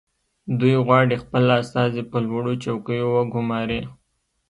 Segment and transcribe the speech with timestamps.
[0.59, 3.81] دوی غواړي خپل استازي په لوړو چوکیو وګماري